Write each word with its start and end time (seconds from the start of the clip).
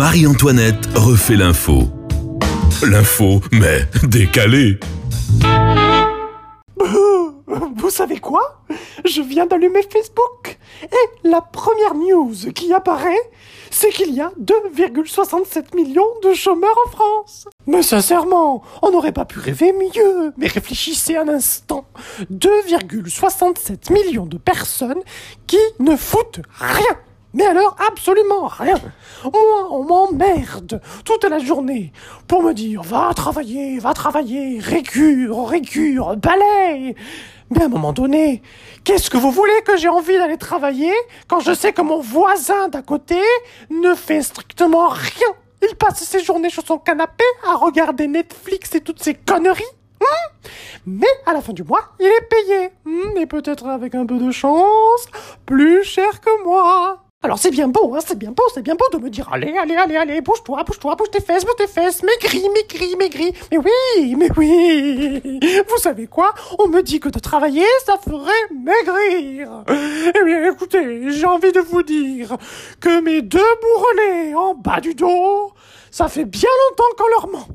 Marie-Antoinette 0.00 0.86
refait 0.94 1.36
l'info. 1.36 1.82
L'info, 2.82 3.42
mais 3.52 3.84
décalée. 4.02 4.80
Vous 7.76 7.90
savez 7.90 8.18
quoi? 8.18 8.62
Je 9.04 9.20
viens 9.20 9.44
d'allumer 9.44 9.82
Facebook 9.82 10.58
et 10.84 11.28
la 11.28 11.42
première 11.42 11.94
news 11.94 12.32
qui 12.54 12.72
apparaît, 12.72 13.30
c'est 13.70 13.90
qu'il 13.90 14.14
y 14.14 14.22
a 14.22 14.32
2,67 14.40 15.76
millions 15.76 16.08
de 16.22 16.32
chômeurs 16.32 16.78
en 16.86 16.90
France. 16.90 17.46
Mais 17.66 17.82
sincèrement, 17.82 18.62
on 18.80 18.92
n'aurait 18.92 19.12
pas 19.12 19.26
pu 19.26 19.38
rêver 19.38 19.74
mieux. 19.74 20.32
Mais 20.38 20.46
réfléchissez 20.46 21.16
un 21.16 21.28
instant. 21.28 21.84
2,67 22.32 23.92
millions 23.92 24.24
de 24.24 24.38
personnes 24.38 25.02
qui 25.46 25.60
ne 25.78 25.94
foutent 25.94 26.40
rien. 26.58 26.96
Mais 27.32 27.46
alors, 27.46 27.76
absolument 27.88 28.46
rien. 28.48 28.80
Moi, 29.24 29.68
on 29.70 29.84
m'emmerde 29.84 30.80
toute 31.04 31.24
la 31.24 31.38
journée 31.38 31.92
pour 32.26 32.42
me 32.42 32.52
dire 32.52 32.82
va 32.82 33.12
travailler, 33.14 33.78
va 33.78 33.94
travailler, 33.94 34.58
récure, 34.58 35.46
récure, 35.46 36.16
balaye. 36.16 36.96
Mais 37.50 37.62
à 37.62 37.64
un 37.66 37.68
moment 37.68 37.92
donné, 37.92 38.42
qu'est-ce 38.84 39.10
que 39.10 39.16
vous 39.16 39.30
voulez 39.30 39.62
que 39.64 39.76
j'ai 39.76 39.88
envie 39.88 40.16
d'aller 40.16 40.38
travailler 40.38 40.92
quand 41.28 41.40
je 41.40 41.52
sais 41.52 41.72
que 41.72 41.82
mon 41.82 42.00
voisin 42.00 42.68
d'à 42.68 42.82
côté 42.82 43.20
ne 43.70 43.94
fait 43.94 44.22
strictement 44.22 44.88
rien? 44.88 45.28
Il 45.62 45.76
passe 45.76 46.02
ses 46.02 46.24
journées 46.24 46.50
sur 46.50 46.66
son 46.66 46.78
canapé 46.78 47.24
à 47.46 47.54
regarder 47.54 48.06
Netflix 48.08 48.74
et 48.74 48.80
toutes 48.80 49.02
ces 49.02 49.14
conneries 49.14 49.62
hein? 50.00 50.48
Mais 50.86 51.06
à 51.26 51.32
la 51.32 51.40
fin 51.42 51.52
du 51.52 51.62
mois, 51.62 51.90
il 52.00 52.06
est 52.06 52.28
payé. 52.28 52.70
Hmm, 52.84 53.16
et 53.16 53.26
peut-être 53.26 53.66
avec 53.66 53.94
un 53.94 54.06
peu 54.06 54.18
de 54.18 54.30
chance, 54.30 55.06
plus 55.46 55.84
cher 55.84 56.20
que 56.20 56.44
moi. 56.44 57.04
Alors 57.22 57.38
c'est 57.38 57.50
bien 57.50 57.68
beau, 57.68 57.94
hein, 57.94 57.98
c'est 58.02 58.16
bien 58.16 58.30
beau, 58.30 58.44
c'est 58.54 58.62
bien 58.62 58.74
beau 58.74 58.86
de 58.94 59.04
me 59.04 59.10
dire 59.10 59.28
allez, 59.30 59.54
allez, 59.58 59.76
allez, 59.76 59.96
allez, 59.96 60.22
bouge-toi, 60.22 60.64
bouge-toi, 60.64 60.96
bouge 60.96 61.10
tes 61.10 61.20
fesses, 61.20 61.44
bouge 61.44 61.56
tes 61.58 61.66
fesses, 61.66 62.02
maigris, 62.02 62.48
maigris, 62.48 62.96
maigris. 62.96 63.34
Mais 63.52 63.58
oui, 63.58 64.14
mais 64.16 64.30
oui. 64.38 65.38
Vous 65.68 65.76
savez 65.76 66.06
quoi? 66.06 66.32
On 66.58 66.68
me 66.68 66.80
dit 66.80 66.98
que 66.98 67.10
de 67.10 67.18
travailler, 67.18 67.66
ça 67.84 67.98
ferait 67.98 68.32
maigrir. 68.54 69.64
Eh 69.68 70.24
bien, 70.24 70.50
écoutez, 70.50 71.10
j'ai 71.10 71.26
envie 71.26 71.52
de 71.52 71.60
vous 71.60 71.82
dire 71.82 72.38
que 72.80 73.02
mes 73.02 73.20
deux 73.20 73.38
bourrelets 73.60 74.34
en 74.34 74.54
bas 74.54 74.80
du 74.80 74.94
dos, 74.94 75.52
ça 75.90 76.08
fait 76.08 76.24
bien 76.24 76.48
longtemps 76.70 76.94
qu'on 76.96 77.08
leur 77.10 77.28
ment. 77.28 77.48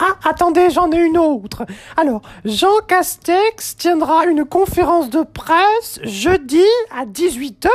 Ah, 0.00 0.16
attendez, 0.24 0.70
j'en 0.70 0.90
ai 0.90 0.98
une 0.98 1.18
autre. 1.18 1.64
Alors, 1.96 2.22
Jean 2.44 2.80
Castex 2.88 3.76
tiendra 3.76 4.26
une 4.26 4.44
conférence 4.44 5.08
de 5.08 5.22
presse 5.22 6.00
jeudi 6.02 6.64
à 6.90 7.06
18h. 7.06 7.68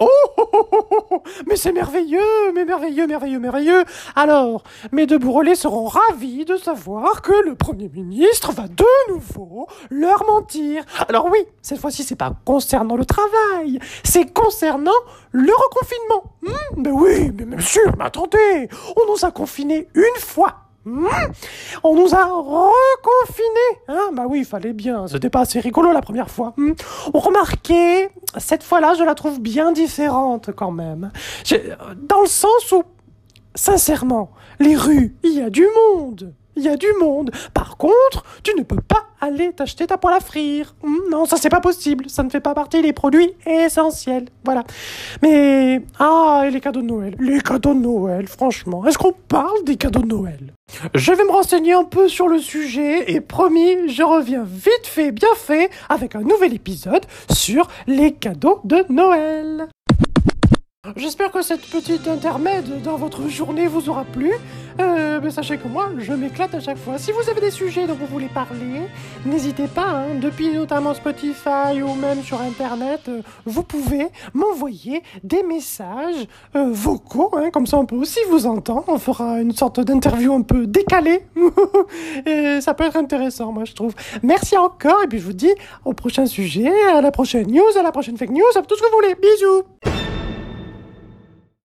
Oh, 0.00 0.08
oh, 0.36 0.48
oh, 0.52 1.06
oh, 1.10 1.22
mais 1.46 1.54
c'est 1.54 1.72
merveilleux, 1.72 2.52
mais 2.54 2.64
merveilleux, 2.64 3.06
merveilleux, 3.06 3.38
merveilleux. 3.38 3.84
Alors, 4.16 4.64
mes 4.90 5.06
deux 5.06 5.18
bourrelets 5.18 5.54
seront 5.54 5.86
ravis 5.86 6.44
de 6.44 6.56
savoir 6.56 7.22
que 7.22 7.32
le 7.44 7.54
Premier 7.54 7.88
ministre 7.88 8.52
va 8.52 8.66
de 8.66 9.12
nouveau 9.12 9.68
leur 9.90 10.24
mentir. 10.26 10.84
Alors 11.08 11.28
oui, 11.30 11.38
cette 11.62 11.78
fois-ci, 11.78 12.02
c'est 12.02 12.16
pas 12.16 12.32
concernant 12.44 12.96
le 12.96 13.04
travail, 13.04 13.78
c'est 14.02 14.32
concernant 14.32 14.90
le 15.30 15.52
reconfinement. 15.52 16.32
Hmm, 16.42 16.82
mais 16.82 16.90
oui, 16.90 17.30
mais 17.32 17.44
monsieur, 17.44 17.84
mais 17.96 18.06
attendez, 18.06 18.68
on 18.96 19.12
nous 19.12 19.24
a 19.24 19.30
confinés 19.30 19.88
une 19.94 20.20
fois 20.20 20.69
On 20.86 21.94
nous 21.94 22.14
a 22.14 22.24
reconfinés 22.24 23.80
Hein 23.88 24.10
bah 24.14 24.24
oui, 24.28 24.40
il 24.40 24.44
fallait 24.44 24.72
bien. 24.72 25.06
C'était 25.06 25.30
pas 25.30 25.40
assez 25.40 25.60
rigolo 25.60 25.92
la 25.92 26.00
première 26.00 26.30
fois. 26.30 26.54
Hmm 26.56 26.72
Remarquez, 27.12 28.08
cette 28.38 28.62
fois-là, 28.62 28.94
je 28.94 29.04
la 29.04 29.14
trouve 29.14 29.40
bien 29.40 29.72
différente 29.72 30.50
quand 30.54 30.70
même. 30.70 31.12
Dans 31.96 32.20
le 32.20 32.26
sens 32.26 32.72
où, 32.72 32.82
sincèrement, 33.54 34.30
les 34.58 34.76
rues, 34.76 35.16
il 35.22 35.32
y 35.32 35.42
a 35.42 35.50
du 35.50 35.66
monde. 35.92 36.34
Il 36.56 36.62
y 36.64 36.68
a 36.68 36.76
du 36.76 36.88
monde. 37.00 37.30
Par 37.54 37.76
contre, 37.76 38.24
tu 38.42 38.52
ne 38.56 38.62
peux 38.62 38.80
pas 38.80 39.06
aller 39.20 39.52
t'acheter 39.52 39.86
ta 39.86 39.98
poêle 39.98 40.14
à 40.14 40.20
frire. 40.20 40.74
Hmm, 40.82 41.10
non, 41.10 41.24
ça 41.24 41.36
c'est 41.36 41.48
pas 41.48 41.60
possible. 41.60 42.08
Ça 42.08 42.22
ne 42.22 42.30
fait 42.30 42.40
pas 42.40 42.54
partie 42.54 42.82
des 42.82 42.92
produits 42.92 43.32
essentiels. 43.46 44.26
Voilà. 44.44 44.64
Mais 45.22 45.82
ah, 45.98 46.44
et 46.46 46.50
les 46.50 46.60
cadeaux 46.60 46.82
de 46.82 46.86
Noël. 46.86 47.14
Les 47.18 47.40
cadeaux 47.40 47.74
de 47.74 47.80
Noël, 47.80 48.26
franchement. 48.26 48.84
Est-ce 48.86 48.98
qu'on 48.98 49.12
parle 49.12 49.64
des 49.64 49.76
cadeaux 49.76 50.02
de 50.02 50.08
Noël? 50.08 50.54
Je 50.94 51.12
vais 51.12 51.24
me 51.24 51.30
renseigner 51.32 51.72
un 51.72 51.84
peu 51.84 52.08
sur 52.08 52.28
le 52.28 52.38
sujet 52.38 53.12
et 53.12 53.20
promis, 53.20 53.88
je 53.88 54.02
reviens 54.02 54.44
vite 54.44 54.86
fait, 54.86 55.10
bien 55.10 55.34
fait 55.34 55.70
avec 55.88 56.14
un 56.14 56.22
nouvel 56.22 56.54
épisode 56.54 57.04
sur 57.30 57.68
les 57.86 58.12
cadeaux 58.12 58.60
de 58.64 58.84
Noël. 58.88 59.68
J'espère 60.96 61.30
que 61.30 61.42
cette 61.42 61.60
petite 61.66 62.08
intermède 62.08 62.80
dans 62.80 62.96
votre 62.96 63.28
journée 63.28 63.66
vous 63.66 63.90
aura 63.90 64.04
plu. 64.04 64.32
Euh, 64.80 65.20
mais 65.22 65.30
sachez 65.30 65.58
que 65.58 65.68
moi, 65.68 65.90
je 65.98 66.14
m'éclate 66.14 66.54
à 66.54 66.60
chaque 66.60 66.78
fois. 66.78 66.96
Si 66.96 67.12
vous 67.12 67.28
avez 67.28 67.42
des 67.42 67.50
sujets 67.50 67.86
dont 67.86 67.94
vous 67.94 68.06
voulez 68.06 68.28
parler, 68.28 68.88
n'hésitez 69.26 69.66
pas. 69.66 69.88
Hein, 69.88 70.14
depuis 70.22 70.54
notamment 70.54 70.94
Spotify 70.94 71.82
ou 71.82 71.94
même 71.96 72.22
sur 72.22 72.40
Internet, 72.40 73.02
euh, 73.08 73.20
vous 73.44 73.62
pouvez 73.62 74.06
m'envoyer 74.32 75.02
des 75.22 75.42
messages 75.42 76.26
euh, 76.56 76.70
vocaux. 76.70 77.30
Hein, 77.36 77.50
comme 77.52 77.66
ça, 77.66 77.76
on 77.76 77.84
peut 77.84 77.96
aussi 77.96 78.20
vous 78.30 78.46
entendre. 78.46 78.84
On 78.88 78.98
fera 78.98 79.38
une 79.38 79.52
sorte 79.52 79.80
d'interview 79.80 80.32
un 80.32 80.42
peu 80.42 80.66
décalée. 80.66 81.26
et 82.26 82.62
ça 82.62 82.72
peut 82.72 82.84
être 82.84 82.96
intéressant, 82.96 83.52
moi, 83.52 83.66
je 83.66 83.74
trouve. 83.74 83.94
Merci 84.22 84.56
encore. 84.56 85.02
Et 85.04 85.08
puis, 85.08 85.18
je 85.18 85.26
vous 85.26 85.34
dis 85.34 85.52
au 85.84 85.92
prochain 85.92 86.24
sujet, 86.24 86.72
à 86.90 87.02
la 87.02 87.10
prochaine 87.10 87.48
news, 87.48 87.78
à 87.78 87.82
la 87.82 87.92
prochaine 87.92 88.16
fake 88.16 88.30
news, 88.30 88.56
à 88.56 88.62
tout 88.62 88.76
ce 88.76 88.80
que 88.80 88.90
vous 88.90 88.96
voulez. 88.96 89.14
Bisous 89.20 90.09